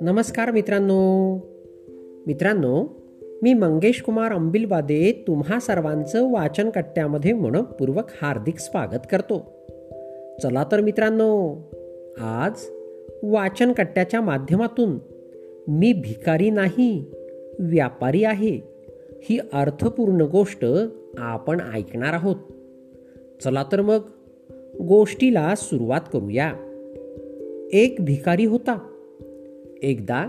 नमस्कार 0.00 0.50
मित्रांनो. 0.50 1.34
मित्रांनो 2.26 2.86
मी 3.42 3.54
मंगेश 3.54 4.02
कुमार 4.02 4.32
अंबिलवादे 4.32 5.24
तुम्हा 5.26 5.60
सर्वांचं 5.60 6.32
वाचन 6.32 6.70
कट्ट्यामध्ये 6.70 7.32
मनपूर्वक 7.32 8.04
हार्दिक 8.22 8.58
स्वागत 8.58 9.06
करतो. 9.12 9.38
चला 10.42 10.64
तर 10.72 10.80
मित्रांनो 10.80 11.56
आज 12.20 12.52
वाचन 13.22 13.72
कट्ट्याच्या 13.72 14.20
माध्यमातून 14.20 14.98
मी 15.68 15.92
भिकारी 15.92 16.50
नाही 16.50 17.04
व्यापारी 17.58 18.24
आहे 18.24 18.60
ही 19.22 19.38
अर्थपूर्ण 19.52 20.20
गोष्ट 20.20 20.66
आपण 21.18 21.60
ऐकणार 21.74 22.12
आहोत. 22.12 22.36
चला 23.44 23.64
तर 23.72 23.80
मग 23.80 24.00
गोष्टीला 24.80 25.54
सुरुवात 25.54 26.00
करूया. 26.12 26.52
एक 27.72 27.96
भिकारी 28.00 28.44
होता. 28.44 28.90
एकदा 29.82 30.26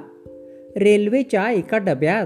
रेल्वेच्या 0.78 1.52
एका 1.52 1.78
डब्यात 1.78 2.26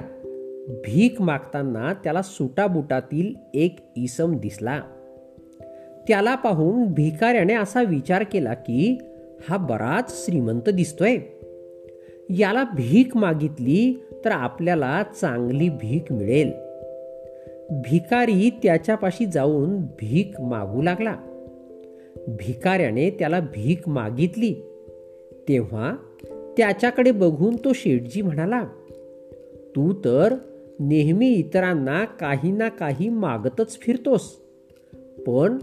भीक 0.69 1.21
मागताना 1.21 1.93
त्याला 1.93 2.21
सुटाबुटातील 2.21 3.33
एक 3.53 3.75
इसम 3.97 4.37
दिसला. 4.37 4.81
त्याला 6.07 6.35
पाहून 6.35 6.85
भिकाऱ्याने 6.85 7.53
असा 7.53 7.81
विचार 7.81 8.23
केला 8.23 8.53
की 8.53 8.97
हा 9.49 9.57
बराच 9.57 10.25
श्रीमंत 10.25 10.69
दिसतोय. 10.69 11.17
याला 12.29 12.63
भीक 12.63 13.17
मागितली 13.17 14.03
तर 14.25 14.31
आपल्याला 14.31 15.03
चांगली 15.21 15.69
भीक 15.69 16.13
मिळेल. 16.13 16.51
भिकारी 17.69 18.49
त्याच्यापाशी 18.49 19.25
जाऊन 19.25 19.77
भीक 19.81 20.41
मागू 20.41 20.81
लागला. 20.81 21.15
भिकाऱ्याने 22.27 23.09
त्याला 23.09 23.39
भीक 23.39 23.89
मागितली. 23.89 24.53
तेव्हा 25.49 25.95
त्याच्याकडे 26.57 27.11
बघून 27.11 27.55
तो 27.55 27.73
शेठजी 27.73 28.21
म्हणाला 28.21 28.63
तू 29.75 29.93
तर 30.05 30.35
नेहमी 30.79 31.29
इतरांना 31.29 32.05
काही 32.05 32.51
ना 32.51 32.69
काही 32.69 33.09
मागतच 33.09 33.79
फिरतोस 33.79 34.21
पण 35.27 35.57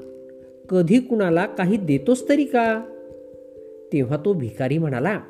कधी 0.69 1.01
कुणाला 1.01 1.47
काही 1.47 1.77
देतोस 1.77 2.29
तरी 2.29 2.45
का? 2.45 2.83
तेव्हा 3.93 4.17
तो 4.17 4.33
भिकारी 4.33 4.79
म्हणाला 4.79 5.21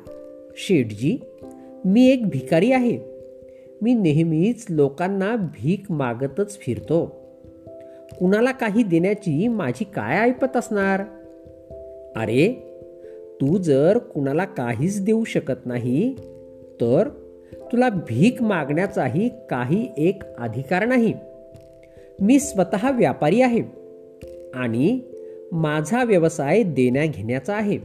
शेठजी 0.55 1.17
मी 1.85 2.11
एक 2.11 2.29
भिकारी 2.29 2.71
आहे. 2.71 2.99
मी 3.81 3.93
नेहमीच 3.93 4.65
लोकांना 4.69 5.35
भीक 5.35 5.91
मागतच 5.91 6.59
फिरतो. 6.59 7.05
कुणाला 8.19 8.51
काही 8.51 8.83
देण्याची 8.83 9.47
माझी 9.47 9.83
काय 9.83 10.17
ऐपत 10.19 10.57
असणार? 10.57 11.01
अरे 12.15 12.53
तू 13.41 13.57
जर 13.57 13.97
कुणाला 13.97 14.45
काहीच 14.45 15.03
देऊ 15.03 15.23
शकत 15.23 15.65
नाही 15.65 16.15
तर 16.81 17.09
तुला 17.71 17.89
भीक 17.89 18.41
मागण्याचाही 18.41 19.29
काही 19.49 19.87
एक 19.97 20.23
अधिकार 20.37 20.85
नाही. 20.85 21.13
मी 22.21 22.39
स्वतः 22.39 22.91
व्यापारी 22.91 23.41
आहे 23.41 23.61
आणि 24.53 24.99
माझा 25.51 26.03
व्यवसाय 26.03 26.63
देण्याघेण्याचा 26.63 27.55
आहे. 27.55 27.77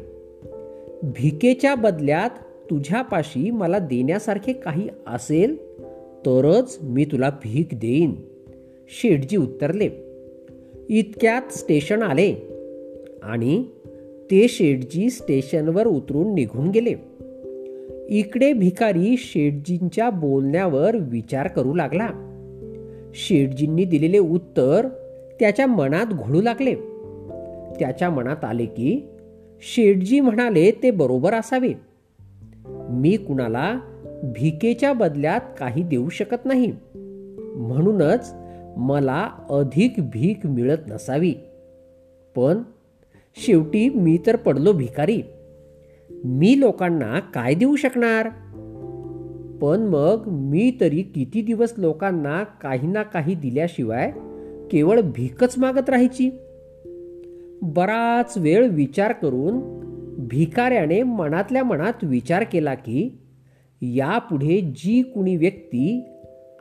भिकेच्या 1.03 1.75
बदल्यात 1.75 2.31
तुझ्यापाशी 2.71 3.51
मला 3.51 3.79
देण्यासारखे 3.79 4.53
काही 4.53 4.89
असेल 5.07 5.81
तरच 6.21 6.79
मी 6.83 7.05
तुला 7.05 7.31
भीक 7.31 7.69
देईन. 7.73 8.15
शेठजी 8.89 9.37
उत्तरले. 9.37 9.89
इतक्यात 10.89 11.53
स्टेशन 11.53 12.03
आले 12.03 12.35
आणि 13.23 13.65
ते 14.31 14.49
शेटजी 14.49 15.11
स्टेशनवर 15.11 15.87
उतरून 15.87 16.35
निघून 16.35 16.71
गेले. 16.71 16.95
इकडे 18.09 18.53
भिकारी 18.53 19.17
शेटजींच्या 19.19 20.11
बोलण्यावर 20.11 20.97
विचार 20.97 21.49
करू 21.49 21.75
लागला. 21.75 22.09
शेटजींनी 23.15 23.85
दिलेले 23.85 24.19
उत्तर 24.19 24.89
त्याच्या 25.41 25.67
मनात 25.67 26.07
घोळू 26.07 26.43
लागले. 26.43 26.75
त्याच्या 27.81 28.11
मनात 28.11 28.45
आले 28.45 28.67
की 28.67 29.09
शेटजी 29.75 30.21
म्हणाले 30.21 30.71
ते 30.71 30.91
बरोबर 30.91 31.35
असावे. 31.35 31.73
मी 32.91 33.17
कुणाला 33.17 33.79
भिकेच्या 34.23 34.93
बदल्यात 34.93 35.41
काही 35.59 35.83
देऊ 35.83 36.09
शकत 36.09 36.47
नाही. 36.47 36.73
म्हणूनच 37.57 38.35
मला 38.77 39.29
अधिक 39.51 39.93
भीक 39.99 40.47
मिळत 40.47 40.79
नसावी. 40.89 41.35
पण 42.37 42.63
शेवटी 43.37 43.89
मी 43.89 44.19
तर 44.27 44.37
पडलो 44.37 44.73
भिकारी. 44.73 45.23
मी 46.25 46.61
लोकांना 46.61 47.21
काय 47.21 47.55
देऊ 47.55 47.77
शकणार? 47.77 48.29
पण 49.61 49.81
मग 49.81 50.23
मी 50.27 50.71
तरी 50.81 51.03
किती 51.03 51.43
दिवस 51.43 51.75
लोकांना 51.79 52.45
काही 52.45 52.87
ना 52.87 53.03
काही 53.03 53.35
दिल्याशिवाय 53.35 54.11
केवळ 54.73 55.01
भीकच 55.01 55.59
मागत 55.59 55.91
राहायची? 55.91 56.31
बराच 57.63 58.39
वेळ 58.39 58.69
विचार 58.69 59.13
करून 59.13 59.61
भिकाऱ्याने 60.29 61.03
मनातल्या 61.03 61.65
मनात 61.65 61.93
विचार 62.03 62.45
केला 62.53 62.75
की 62.75 63.19
यापुढे 63.83 64.61
जी 64.61 65.03
कुणी 65.03 65.37
व्यक्ती 65.37 66.05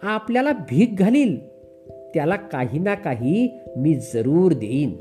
आपल्याला 0.04 0.52
भीक 0.52 0.96
घालील 0.96 1.48
त्याला 2.14 2.36
काही 2.36 2.80
ना 2.80 2.96
काही 2.96 3.50
मी 3.78 3.96
जरूर 4.14 4.54
देईन. 4.54 4.96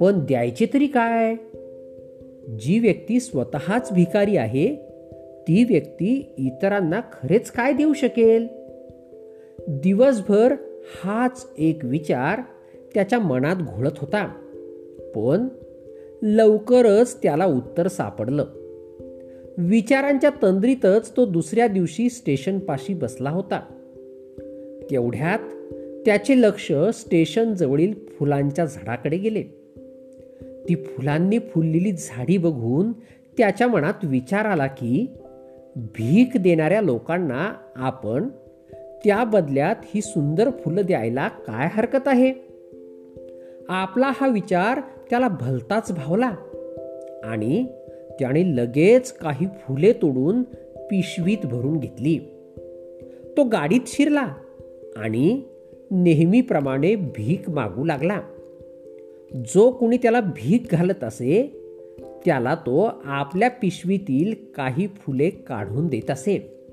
पण 0.00 0.18
द्यायचे 0.18 0.66
तरी 0.74 0.86
काय? 0.86 1.34
जी 2.58 2.78
व्यक्ती 2.78 3.20
स्वतःच 3.20 3.88
भिकारी 3.92 4.36
आहे 4.36 4.74
ती 5.48 5.64
व्यक्ती 5.64 6.34
इतरांना 6.38 7.00
खरेच 7.00 7.50
काय 7.50 7.72
देऊ 7.72 7.92
शकेल? 7.92 8.46
दिवसभर 9.68 10.54
हाच 11.04 11.48
एक 11.58 11.78
विचार 11.84 12.40
त्याच्या 12.94 13.18
मनात 13.18 13.56
घोळत 13.56 13.92
होता. 13.98 14.26
पण 15.14 15.48
लवकरच 16.22 17.22
त्याला 17.22 17.46
उत्तर 17.46 17.88
सापडलं. 17.88 18.44
विचारांच्या 19.58 20.30
तंद्रीतच 20.42 21.16
तो 21.16 21.26
दुसऱ्या 21.26 21.66
दिवशी 21.66 22.10
स्टेशनपाशी 22.10 22.94
बसला 22.94 23.30
होता. 23.30 23.60
तेवढ्यात 24.90 25.38
त्याचे 26.06 26.40
लक्ष 26.40 26.72
स्टेशन 26.72 27.54
जवळील 27.54 27.94
फुलांच्या 28.08 28.64
झाडाकडे 28.64 29.16
गेले. 29.16 29.59
ती 30.68 30.74
फुलांनी 30.74 31.38
फुललेली 31.38 31.92
झाडी 31.92 32.38
बघून 32.38 32.92
त्याच्या 33.38 33.66
मनात 33.66 33.94
विचार 34.02 34.44
आला 34.44 34.66
की 34.66 35.06
भीक 35.76 36.36
देणाऱ्या 36.36 36.80
लोकांना 36.80 37.54
आपण 37.76 38.28
त्या 39.04 39.24
बदल्यात 39.24 39.76
ही 39.82 40.00
सुंदर 40.00 40.50
फुलं 40.50 40.82
द्यायला 40.84 41.28
काय 41.28 41.68
हरकत 41.72 42.08
आहे? 42.08 42.32
आपला 43.68 44.12
हा 44.20 44.26
विचार 44.28 44.80
त्याला 45.10 45.28
भलताच 45.28 45.92
भावला 45.92 46.34
आणि 47.24 47.64
त्याने 48.18 48.56
लगेच 48.56 49.12
काही 49.12 49.46
फुले 49.46 49.92
तोडून 49.92 50.42
पिशवीत 50.76 51.46
भरून 51.46 51.78
घेतली. 51.78 52.18
तो 53.36 53.44
गाडीत 53.44 53.80
शिरला 53.86 54.34
आणि 54.96 55.42
नेहमीप्रमाणे 55.90 56.94
भीक 56.94 57.50
मागू 57.50 57.84
लागला. 57.84 58.20
जो 59.34 59.70
कुणी 59.70 59.96
त्याला 59.96 60.20
भीक 60.20 60.66
घालत 60.70 61.04
असे 61.04 61.56
त्याला 62.24 62.54
तो 62.54 62.90
आपल्या 63.04 63.50
पिशवीतील 63.50 64.34
काही 64.54 64.86
फुले 64.86 65.30
काढून 65.30 65.86
देत 65.86 66.10
असे. 66.10 66.64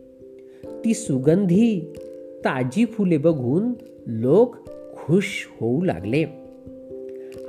ती 0.85 0.93
सुगंधी 0.93 1.93
ताजी 2.45 2.85
फुले 2.85 3.17
बघून 3.17 3.73
लोक 4.07 4.55
खुश 4.93 5.47
होऊ 5.61 5.83
लागले. 5.83 6.23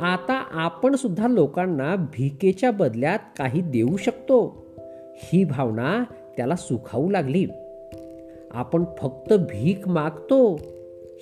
आता 0.00 0.44
आपण 0.50 0.94
सुद्धा 0.94 1.28
लोकांना 1.28 1.96
भिकेच्या 1.96 2.70
बदल्यात 2.70 3.18
काही 3.38 3.60
देऊ 3.60 3.96
शकतो. 3.96 4.66
ही 5.16 5.44
भावना 5.44 6.04
त्याला 6.36 6.56
सुखावू 6.56 7.10
लागली. 7.10 7.46
आपण 8.50 8.84
फक्त 8.98 9.32
भीक 9.32 9.88
मागतो 9.88 10.54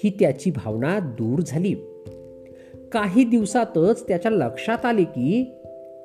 ही 0.04 0.10
त्याची 0.20 0.50
भावना 0.50 0.98
दूर 0.98 1.38
झाली. 1.46 1.74
काही 2.92 3.24
दिवसातच 3.24 4.08
त्याच्या 4.08 4.30
लक्षात 4.30 4.84
आले 4.84 5.04
की 5.04 5.52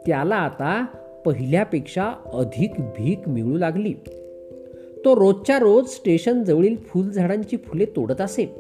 त्याला 0.06 0.36
आता 0.36 0.86
पहिल्यापेक्षा 1.26 2.14
अधिक 2.34 2.72
भीक 2.80 3.30
मिळू 3.30 3.58
लागली. 3.58 3.94
तो 5.06 5.16
रोजच्या 5.16 5.60
रोज 5.60 5.88
स्टेशन 5.88 6.44
जवळील 6.44 6.76
फुलझाडांची 6.76 7.58
फुले 7.58 7.86
तोडत 7.86 8.22
असे 8.22 8.56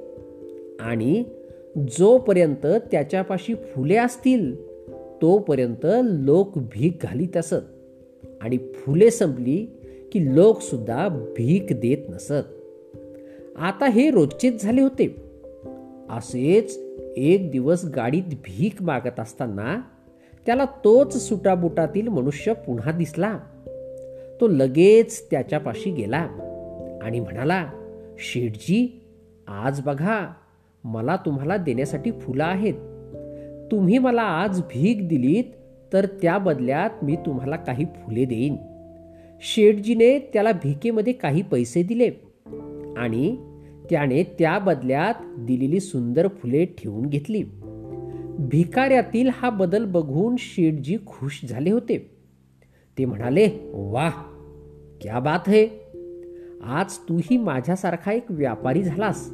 आणि 0.79 1.23
जोपर्यंत 1.97 2.65
त्याच्यापाशी 2.91 3.53
फुले 3.53 3.95
असतील 3.95 4.71
तोपर्यंत 5.21 5.85
लोक 6.03 6.57
भीक 6.57 6.97
घालीत 7.01 7.37
असत 7.37 8.25
आणि 8.41 8.57
फुले 8.57 9.11
संपली 9.11 9.67
की 10.11 10.35
लोकसुद्धा 10.35 11.07
भीक 11.07 11.65
देत 11.69 12.09
नसत. 12.09 12.43
आता 13.57 13.85
हे 13.87 14.11
रोजचेच 14.11 14.63
झाले 14.63 14.81
होते. 14.81 15.15
असेच 16.09 16.90
एक 17.17 17.51
दिवस 17.51 17.85
गाडीत 17.95 18.23
भीक 18.23 18.83
मागत 18.83 19.19
असताना 19.19 19.81
त्याला 20.45 20.65
तोच 20.65 21.29
सुटाबुटातील 21.29 22.07
मनुष्य 22.07 22.53
पुन्हा 22.53 22.91
दिसला. 22.91 23.39
तो 24.41 24.47
लगेच 24.47 25.27
त्याच्यापाशी 25.31 25.91
गेला 25.91 26.27
आणि 27.01 27.19
म्हणाला 27.19 27.67
शेठजी 28.19 29.01
आज 29.47 29.81
बघा 29.81 30.33
मला 30.83 31.15
तुम्हाला 31.15 31.57
देण्यासाठी 31.57 32.11
फुलं 32.11 32.43
आहेत. 32.43 32.73
तुम्ही 33.71 33.97
मला 33.97 34.21
आज 34.21 34.61
भीक 34.61 35.07
दिलीत 35.07 35.43
तर 35.93 36.05
त्या 36.05 36.37
बदल्यात 36.37 37.03
मी 37.03 37.15
तुम्हाला 37.15 37.55
काही 37.55 37.85
फुले 37.85 38.25
देईन. 38.25 38.57
शेठजीने 39.41 40.19
त्याला 40.19 40.51
भिकेमध्ये 40.51 41.13
काही 41.13 41.41
पैसे 41.41 41.83
दिले 41.83 42.09
आणि 42.97 43.50
त्याने 43.91 44.23
त्या 44.23 44.59
बदल्यात 44.59 45.13
दिलेली 45.37 45.79
सुंदर 45.79 46.27
फुले 46.27 46.65
ठेवून 46.65 47.05
घेतली. 47.05 47.43
भिकाऱ्यातील 48.39 49.29
हा 49.33 49.49
बदल 49.49 49.85
बघून 49.85 50.35
शेठजी 50.39 50.97
खुश 51.05 51.45
झाले 51.49 51.71
होते. 51.71 52.11
ते 52.97 53.05
म्हणाले 53.05 53.49
वाह 53.73 54.11
क्या 55.01 55.19
बात 55.19 55.49
है. 55.49 55.65
आज 56.63 56.97
तूही 56.97 57.37
माझ्यासारखा 57.37 58.11
एक 58.11 58.25
व्यापारी 58.29 58.83
झालास. 58.83 59.33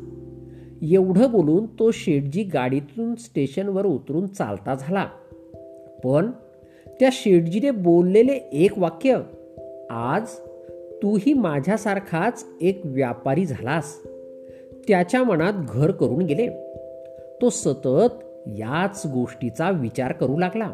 एवढं 0.81 1.31
बोलून 1.31 1.65
तो 1.65 1.91
शेठजी 1.91 2.43
गाडीतून 2.43 3.15
स्टेशनवर 3.15 3.85
उतरून 3.85 4.27
चालता 4.27 4.75
झाला. 4.75 5.05
पण 6.03 6.31
त्या 6.99 7.09
शेठजीने 7.11 7.71
बोललेले 7.71 8.33
एक 8.33 8.77
वाक्य 8.77 9.21
आज 9.89 10.27
तूही 11.03 11.33
माझ्यासारखाच 11.33 12.45
एक 12.61 12.81
व्यापारी 12.85 13.45
झालास. 13.45 14.06
त्याच्या 14.87 15.23
मनात 15.23 15.53
घर 15.69 15.91
करून 15.91 16.17
गेले. 16.17 16.47
तो 17.41 17.49
सतत 17.49 18.23
याच 18.47 19.01
गोष्टीचा 19.05 19.69
विचार 19.69 20.11
करू 20.11 20.37
लागला 20.37 20.73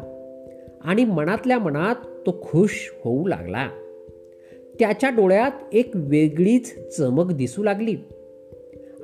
आणि 0.84 1.04
मनातल्या 1.04 1.58
मनात 1.58 1.94
तो 2.26 2.40
खुश 2.42 2.94
होऊ 3.04 3.26
लागला. 3.26 3.68
त्याच्या 4.78 5.10
डोळ्यात 5.10 5.50
एक 5.72 5.90
वेगळीच 5.94 6.96
चमक 6.96 7.32
दिसू 7.32 7.62
लागली. 7.62 7.96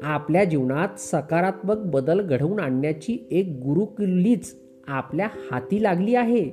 आपल्या 0.03 0.45
जीवनात 0.45 0.89
सकारात्मक 0.99 1.77
बदल 1.77 2.21
घडवून 2.21 2.61
आणण्याची 2.61 3.29
एक 3.31 3.47
गुरुकिल्लीच 3.47 4.57
आपल्या 4.89 5.29
हाती 5.51 5.83
लागली 5.83 6.15
आहे 6.15 6.51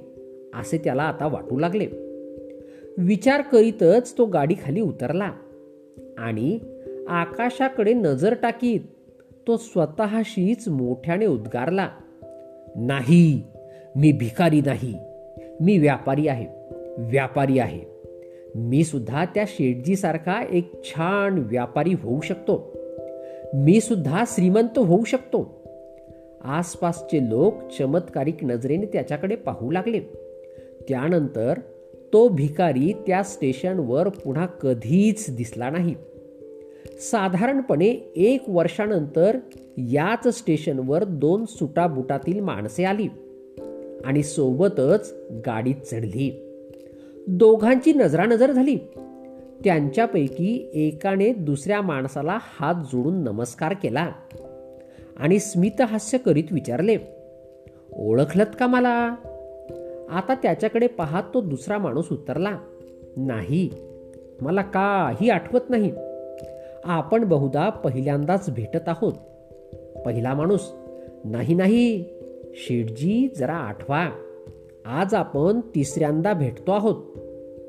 असे 0.54 0.78
त्याला 0.78 1.04
आता 1.04 1.28
वाटू 1.28 1.60
लागले. 1.60 1.86
विचार 2.98 3.42
करीतच 3.42 4.18
तो 4.18 4.26
गाडीखाली 4.26 4.82
उतरला 4.82 5.32
आणि 6.18 6.60
आकाशाकडे 7.10 7.94
नजर 7.94 8.34
टाकीत 8.34 8.80
तो 9.48 9.58
स्वतःशीच 9.58 10.68
मोठ्याने 10.68 11.26
उद्गारला 11.26 11.90
नाही 12.76 13.44
मी 13.96 14.12
भिकारी 14.12 14.62
नाही. 14.66 14.96
मी 15.62 15.78
व्यापारी 15.78 16.28
आहे 16.28 16.46
व्यापारी 16.98 17.60
आहे. 17.60 17.82
मी 18.56 18.84
सुद्धा 18.84 19.26
त्या 19.26 19.44
शेटजीसारखा 19.48 20.46
एक 20.52 20.84
छान 20.84 21.38
व्यापारी 21.38 21.94
होऊ 21.94 22.22
शकतो. 22.22 22.74
मी 23.54 23.82
सुद्धा 23.82 24.24
श्रीमंत 24.28 24.80
होऊ 24.80 25.04
शकतो. 25.04 25.64
आसपासचे 26.44 27.30
लोक 27.30 27.72
चमत्कारिक 27.80 28.44
नजरेने 28.44 28.86
त्याच्याकडे 28.86 29.36
पाहू 29.36 29.72
लागले. 29.72 30.00
त्यानंतर 30.90 31.60
तो 32.14 32.28
भिकारी 32.28 32.94
त्या 33.08 33.24
स्टेशनवर 33.24 34.10
पुन्हा 34.10 34.46
कधीच 34.46 35.36
दिसला 35.36 35.70
नाही. 35.70 35.96
साधारणपणे 36.88 37.86
एक 38.16 38.44
वर्षानंतर 38.48 39.38
याच 39.78 40.28
स्टेशनवर 40.28 41.04
दोन 41.04 41.46
सुटाबुटातील 41.46 42.40
माणसे 42.40 42.84
आली 42.84 43.08
आणि 44.06 44.24
सोबतच 44.24 45.14
गाडीत 45.46 45.76
चढली. 45.76 46.44
दोघांची 47.28 47.94
नजरानजर 47.94 48.52
झाली. 48.52 48.78
त्यांच्यापैकी 49.64 50.70
एकाने 50.74 51.34
दुसऱ्या 51.34 51.82
माणसाला 51.82 52.38
हात 52.42 52.76
जोडून 52.76 53.14
नमस्कार 53.14 53.74
केला 53.74 54.12
आणि 55.18 55.40
स्मितहास्य 55.40 56.18
करीत 56.18 56.44
विचारले 56.52 56.98
ओळखलत 57.94 58.56
का 58.60 58.68
मला? 58.68 59.16
आता 60.10 60.36
त्याच्याकडे 60.44 60.88
पाहत 60.88 61.24
तो 61.34 61.42
दुसरा 61.42 61.78
माणूस 61.78 62.06
उतरला 62.12 62.58
नाही 63.18 63.70
मला 64.42 64.62
काही 64.62 65.30
आठवत 65.30 65.62
नाही. 65.70 65.92
आपण 66.84 67.24
बहुधा 67.24 67.70
पहिल्यांदाच 67.70 68.50
भेटत 68.56 68.90
आहोत. 68.90 69.14
पहिला 70.06 70.34
माणूस 70.34 70.72
नाही 71.26 71.56
नाही 71.56 72.06
शेठजी 72.54 73.28
जरा 73.38 73.54
आठवा. 73.54 74.10
आज 74.86 75.14
आपण 75.14 75.60
तिसऱ्यांदा 75.60 76.34
भेटतो 76.34 76.72
आहोत. 76.72 76.96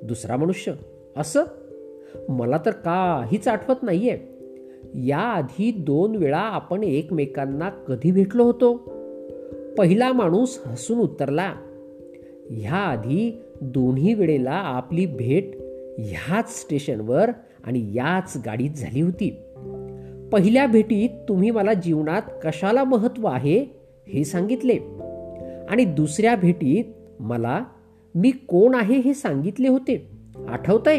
दुसरा 0.02 0.36
मनुष्य 0.36 0.72
असं? 1.16 1.44
मला 2.28 2.58
तर 2.66 2.70
काहीच 2.70 3.48
आठवत 3.48 3.76
नाहीये. 3.82 4.18
याआधी 4.94 5.72
दोन 5.72 6.16
वेळा 6.16 6.38
आपण 6.38 6.82
एकमेकांना 6.82 7.68
कधी 7.68 8.10
भेटलो 8.10 8.44
होतो? 8.44 8.76
पहिला 9.78 10.12
माणूस 10.12 10.60
हसून 10.66 10.98
उतरला. 10.98 11.54
ह्याआधी 12.50 13.42
दोन्ही 13.60 14.14
वेळेला 14.14 14.50
आपली 14.50 15.06
भेट 15.06 15.58
ह्याच 16.00 16.60
स्टेशनवर 16.60 17.30
आणि 17.68 17.90
याच 17.94 18.42
गाडीत 18.46 18.70
झाली 18.70 19.00
होती. 19.00 19.30
पहिल्या 20.32 20.66
भेटीत 20.66 21.08
तुम्ही 21.28 21.50
मला 21.50 21.72
जीवनात 21.72 22.22
कशाला 22.44 22.84
महत्त्व 22.84 23.26
आहे 23.26 23.80
हे 24.08 24.24
सांगितले. 24.24 24.78
आणि 25.68 25.84
दुसऱ्या 25.84 26.36
भेटीत 26.36 26.84
मला 27.20 27.64
मी 28.14 28.30
कोण 28.30 28.74
आहे 28.74 28.94
हे 28.94 29.14
सांगितले 29.14 29.68
होते. 29.68 30.10
आठवतंय? 30.48 30.98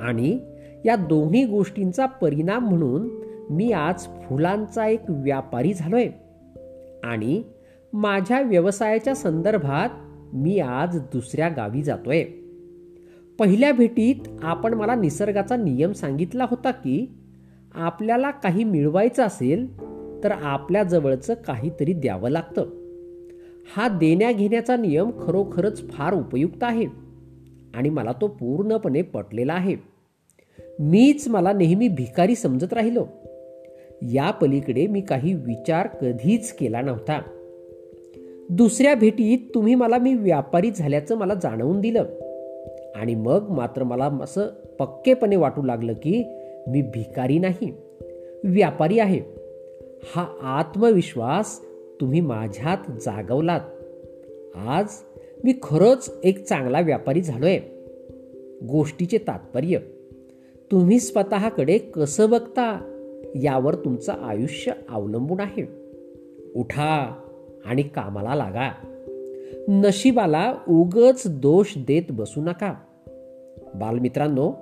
आणि 0.00 0.38
या 0.84 0.96
दोन्ही 0.96 1.44
गोष्टींचा 1.44 2.06
परिणाम 2.06 2.68
म्हणून 2.68 3.08
मी 3.50 3.72
आज 3.72 4.00
फुलांचा 4.00 4.86
एक 4.86 5.00
व्यापारी 5.08 5.72
झालोय. 5.72 6.06
आणि 7.04 7.42
माझ्या 7.92 8.40
व्यवसायाच्या 8.40 9.14
संदर्भात 9.14 9.88
मी 10.34 10.58
आज 10.58 10.98
दुसऱ्या 10.98 11.48
गावी 11.48 11.82
जातोय. 11.82 12.24
पहिल्या 13.38 13.72
भेटीत 13.72 14.28
आपण 14.42 14.74
मला 14.74 14.94
निसर्गाचा 14.94 15.56
नियम 15.56 15.92
सांगितला 15.92 16.46
होता 16.50 16.70
की 16.70 17.12
आपल्याला 17.74 18.30
काही 18.30 18.64
मिळवायचं 18.64 19.22
असेल 19.22 19.80
तर 20.24 20.32
आपल्या 20.32 20.82
जवळचं 20.82 21.34
काहीतरी 21.34 21.92
द्यावं 21.92 22.30
लागतं. 22.30 22.62
हा 23.76 23.88
देण्याघेण्याचा 23.88 24.76
नियम 24.76 25.10
खरोखरच 25.22 25.90
फार 25.90 26.14
उपयुक्त 26.14 26.62
आहे 26.62 26.86
आणि 27.74 27.88
मला 27.88 28.12
तो 28.12 28.26
पूर्णपणे 28.26 29.02
पटलेला 29.02 29.52
आहे. 29.52 29.76
मीच 30.78 31.28
मला 31.28 31.52
नेहमी 31.52 31.88
भिकारी 31.88 32.34
समजत 32.34 32.72
राहिलो. 32.72 33.06
या 34.02 34.30
पलीकडे 34.30 34.86
मी 34.86 35.00
काही 35.00 35.34
विचार 35.34 35.86
कधीच 35.86 36.52
केला 36.52 36.80
नव्हता. 36.80 37.22
दुसऱ्या 38.50 38.94
भेटीत 38.94 39.38
तुम्ही 39.54 39.74
मला 39.74 39.98
मी 39.98 40.14
व्यापारी 40.14 40.70
झाल्याचं 40.70 41.18
मला 41.18 41.34
जाणवून 41.34 41.80
दिलं. 41.80 42.04
आणि 42.94 43.14
मग 43.14 43.46
मात्र 43.48 43.82
मला 43.82 44.10
असं 44.22 44.46
पक्केपणे 44.78 45.36
वाटू 45.36 45.62
लागलं 45.62 45.92
की 45.92 46.24
मी 46.68 46.82
भिकारी 46.82 47.38
नाही 47.38 47.72
व्यापारी 48.44 48.98
आहे. 48.98 49.20
हा 50.14 50.38
आत्मविश्वास 50.42 51.60
तुम्ही 52.00 52.20
माझ्यात 52.20 52.90
जागवलात. 52.90 53.60
आज 54.56 54.86
मी 55.44 55.54
खरंच 55.62 56.18
एक 56.24 56.44
चांगला 56.44 56.80
व्यापारी 56.80 57.20
झालोय. 57.20 57.58
गोष्टीचे 58.68 59.18
तात्पर्य 59.18 59.78
तुम्ही 60.72 61.00
स्वतःकडे 61.00 61.78
कसं 61.78 62.30
बघता 62.30 62.90
यावर 63.34 63.74
तुमचं 63.74 64.12
आयुष्य 64.12 64.72
अवलंबून 64.88 65.40
आहे. 65.40 65.66
उठा 66.54 67.20
आणि 67.64 67.82
कामाला 67.82 68.34
लागा. 68.34 68.70
नशिबाला 69.68 70.54
उगच 70.68 71.22
दोष 71.26 71.66
देत 71.76 72.02
बसू 72.10 72.40
नका. 72.40 72.74
बालमित्रांनो 73.74 74.52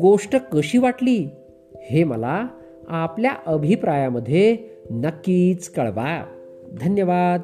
गोष्ट 0.00 0.36
कशी 0.36 0.78
वाटली 0.78 1.28
हे 1.82 2.04
मला 2.04 2.48
आपल्या 2.88 3.32
अभिप्रायामध्ये 3.46 4.56
नक्कीच 4.90 5.68
कळवा. 5.68 6.24
धन्यवाद. 6.80 7.40